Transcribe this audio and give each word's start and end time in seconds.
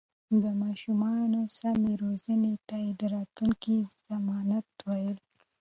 د 0.43 0.45
ماشومانو 0.63 1.39
سمې 1.59 1.93
روزنې 2.03 2.53
ته 2.67 2.75
يې 2.83 2.91
د 2.99 3.01
راتلونکي 3.15 3.75
ضمانت 4.07 4.67
ويل. 4.89 5.17